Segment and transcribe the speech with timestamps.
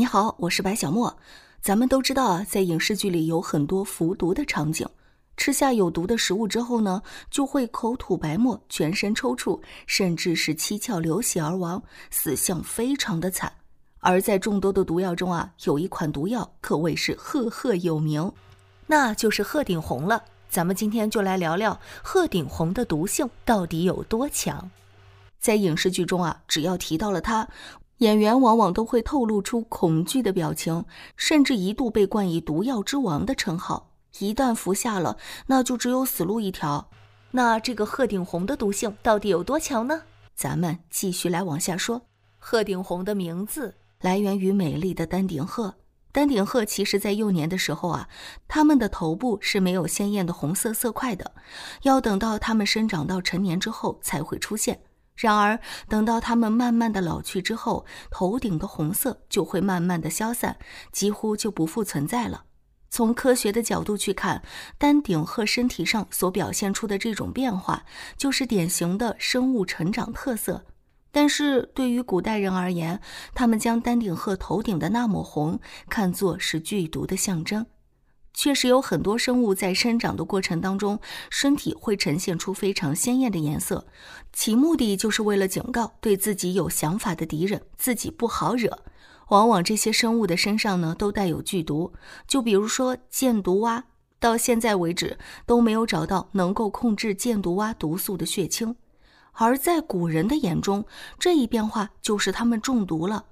[0.00, 1.14] 你好，我是白小莫。
[1.60, 4.88] 咱们都知道啊，在影视剧里有很多服毒的场景，
[5.36, 13.52] 吃下有毒的食物之后呢，就会口吐白沫、全身抽搐，甚至是七窍流血而亡，死相非常的惨。
[13.98, 18.32] 而在众多的毒药中啊，有一款毒药可谓是赫赫有名，
[18.86, 20.24] 那就是鹤顶红了。
[20.48, 24.70] 咱们今天就来聊聊鹤顶红的毒性到底有多强。
[25.38, 27.46] 在影视剧中啊，只要提到了它。
[28.00, 30.86] 演员往往都会透露出恐惧的表情，
[31.16, 33.90] 甚至一度被冠以“毒药之王”的称号。
[34.20, 36.88] 一旦服下了，那就只有死路一条。
[37.32, 40.02] 那这个鹤顶红的毒性到底有多强呢？
[40.34, 42.00] 咱们继续来往下说。
[42.38, 45.74] 鹤顶红的名字来源于美丽的丹顶鹤。
[46.10, 48.08] 丹顶鹤其实在幼年的时候啊，
[48.48, 51.32] 它们的头部是没有鲜艳的红色色块的，
[51.82, 54.80] 要等到它们生长到成年之后才会出现。
[55.20, 60.56] 然而，等到它们慢慢的老去之后，头顶的红色就会慢慢的消散，
[60.92, 62.44] 几乎就不复存在了。
[62.88, 64.42] 从科学的角度去看，
[64.78, 67.84] 丹顶鹤身体上所表现出的这种变化，
[68.16, 70.64] 就是典型的生物成长特色。
[71.12, 73.00] 但是对于古代人而言，
[73.34, 77.66] 他们将丹顶鹤头顶的那抹红看作是剧毒的象征。
[78.32, 80.98] 确实有很多生物在生长的过程当中，
[81.30, 83.86] 身体会呈现出非常鲜艳的颜色，
[84.32, 88.82] 其目的就是为了警告对自己有想法的敌人，自己不好惹。
[89.28, 91.92] 往往这些生物的身上呢，都带有剧毒。
[92.26, 93.84] 就比如说箭毒蛙，
[94.18, 98.74] 到现在为止都没有找到能够控制箭毒蛙毒素的血清。
[99.32, 100.84] 而在古人的眼中，
[101.18, 103.26] 这一变化就是他们中毒了。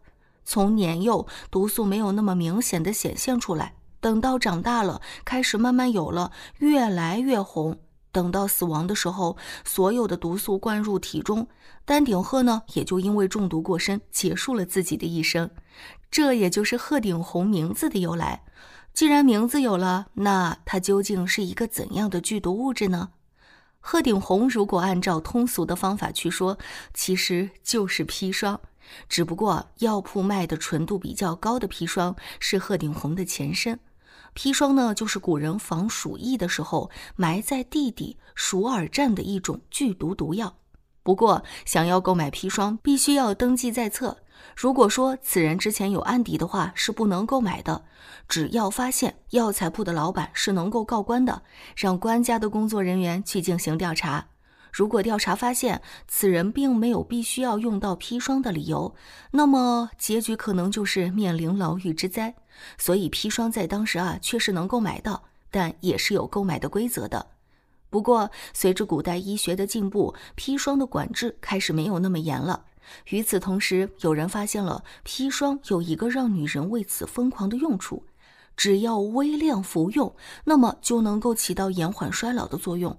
[0.44, 3.74] 从年幼，毒素没有那么明显的显现出来。
[4.00, 7.78] 等到长大了，开始慢慢有了，越来越红。
[8.10, 11.46] 等到死亡的时候，所有的毒素灌入体中，
[11.84, 15.50] 丹顶鹤呢，也就因为中毒过深，结束了自己的一生。
[16.10, 18.42] 这也就是鹤顶红名字的由来。
[18.94, 23.10] 既然名字有了，那它究竟是一个怎样的剧毒物质呢？
[23.80, 26.58] 鹤顶红如果按照通俗的方法去说，
[26.94, 28.58] 其实就是砒霜。
[29.08, 33.78] 只不过药铺卖的纯度比较高的砒霜是鹤顶红的前身。
[34.38, 40.54] 砒霜呢，就是古人防鼠疫的时候埋在地底鼠耳战的一种剧毒毒药。
[41.02, 44.16] 不过，想要购买砒霜，必须要登记在册。
[44.54, 47.84] 如果说此人之前有案底的话，是不能购买的。
[48.28, 51.42] 只要发现药材铺的老板是能够告官的，
[51.74, 54.28] 让官家的工作人员去进行调查。
[54.72, 58.94] 如果调查发现此人并没有必须要用到砒霜的理由，
[59.32, 62.34] 那么结局可能就是面临牢狱之灾。
[62.76, 67.26] 所以砒霜在当时啊确实能够买到，但也是有购买的规则的。
[67.90, 72.66] 不过随着古代医学的进步，砒霜的管制开始没有那么严了。
[73.10, 78.04] 与此同时，有人发现了砒霜有一个让女人为此疯狂的用处：
[78.56, 80.14] 只要微量服用，
[80.44, 82.98] 那么就能够起到延缓衰老的作用。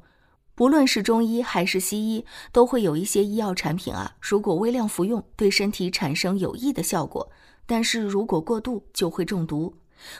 [0.59, 7.31] 不论是中医还是西医，都会有一些医药产品啊，如果微量服用，对身体产生有益的效果；
[7.65, 9.73] 但是如果过度，就会中毒。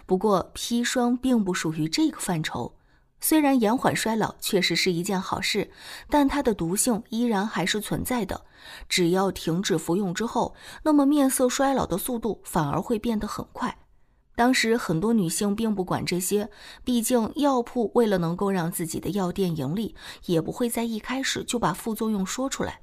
[0.06, 2.74] 不过砒霜并不属于这个范畴，
[3.20, 5.70] 虽然延缓衰老确实是一件好事，
[6.10, 8.46] 但它的毒性依然还是存在的。
[8.88, 13.78] 只要停止服用之后，那么面色衰老的速度反而会变得很快。
[14.40, 16.50] 当时很多女性并不管这些，
[16.86, 19.94] 毕竟药铺为了能够让自己的药店盈利，
[20.28, 22.80] 也不会在一开始就把副作用说出来。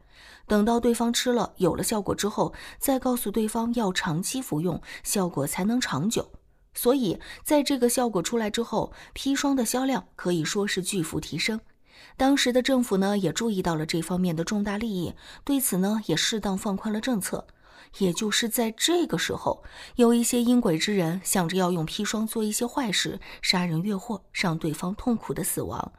[0.46, 6.30] 等到对方吃了有了效果之后，再告诉对方要长期服用，效果才能长久。
[6.74, 11.58] 所以在这个效果出来之后，砒霜的销量可以说是巨幅提升。
[12.18, 17.46] 当时的政府呢也注意到了这方面的重大利益，对此呢也适当放宽了政策。
[17.98, 19.62] 也就是在这个时候，
[19.96, 25.92] 有一些阴鬼之人想着要用砒霜做一些坏事，杀人越货，让对方痛苦的死亡。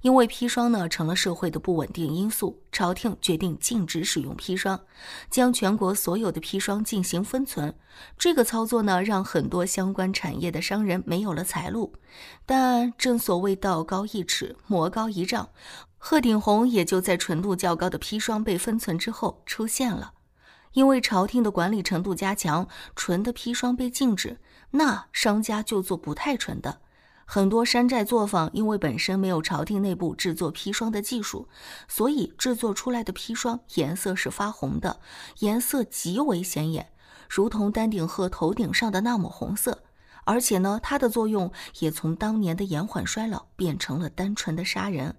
[0.00, 4.80] 因为砒霜呢成了社会的不稳定因素，朝廷决定禁止使用砒霜，
[5.28, 7.74] 将全国所有的砒霜进行封存。
[8.16, 11.92] 这个操作呢，让很多相关产业的商人没有了财路。
[12.46, 15.50] 但正所谓道高一尺，魔高一丈，
[15.98, 20.12] 鹤顶红也就在纯度较高的砒霜被封存之后出现了。
[20.74, 24.38] 因为朝廷的管理程度加强，纯的砒霜被禁止，
[24.72, 26.80] 那商家就做不太纯的。
[27.26, 31.48] 很多山寨作坊因为本身没有朝廷内部制作砒霜的技术，
[31.88, 35.00] 所以制作出来的砒霜颜色是发红的，
[35.38, 36.90] 颜色极为显眼，
[37.28, 39.84] 如同丹顶鹤头顶上的那抹红色。
[40.24, 45.16] 而且呢，它的作用也从当年的延缓衰老变成了单纯的杀人。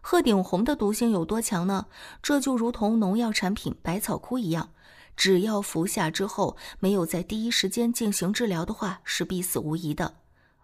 [0.00, 1.86] 鹤顶红的毒性有多强呢？
[2.22, 4.70] 这就如同农药产品百草枯一样。
[5.16, 10.16] 只要服下之后没有在第一时间进行治疗的话，是必死无疑的。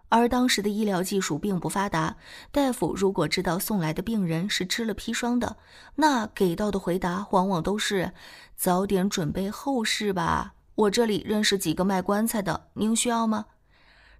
[0.09, 2.17] 而当时的医疗技术并不发达，
[2.51, 5.57] 大夫如果知道送来的病人是吃了砒霜的，
[5.95, 8.13] 那给到的回答往往都是
[8.55, 10.53] “早点准备后事吧”。
[10.75, 13.47] 我这里认识几个卖棺材的，您需要吗？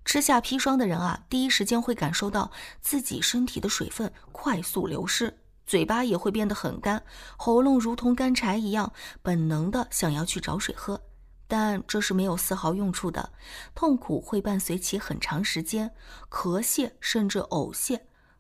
[0.04, 2.52] 吃下砒霜的人啊，第一时间会感受到
[2.82, 7.04] 自己身体的水分快速流失，嘴巴也会变得很干，
[7.38, 11.02] 喉咙如同干柴一样，本能的想要去找水喝。
[11.48, 13.32] 但这是没有丝毫用处的，
[13.76, 15.92] 痛苦会伴随其很长时间，
[16.30, 18.00] 咳泻甚至呕泻，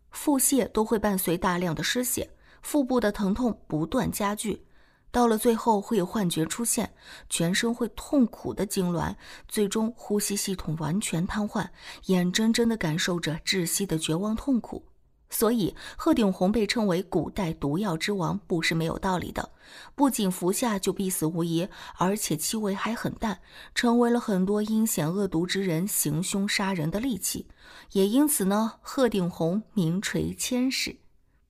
[0.10, 2.30] 腹泻都会伴随大量的失血，
[2.62, 4.66] 腹部的疼痛不断加剧，
[5.12, 6.92] 到了最后会有幻觉出现，
[7.30, 9.16] 全身会痛苦的痉挛，
[9.48, 11.68] 最终呼吸系统完全瘫痪，
[12.06, 14.84] 眼睁睁的感受着窒息的绝望痛苦。
[15.34, 19.50] 所以，鹤顶红被称为古代毒药之王，不是没有道理的。
[19.96, 23.40] 不仅服下就必死无疑，而且气味还很淡，
[23.74, 27.48] 成为了很多阴险恶毒之人行凶杀人的利器。
[27.94, 30.96] 也因此呢，鹤顶红名垂千史。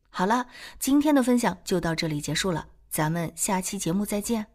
[0.10, 0.48] 好了，
[0.80, 4.53] 今天的分享就到这里结束了，咱们下期节目再见。